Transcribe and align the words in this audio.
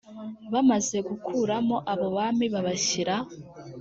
bamaze 0.53 0.97
gukuramo 1.09 1.75
abo 1.91 2.07
bami 2.15 2.45
babashyira 2.53 3.15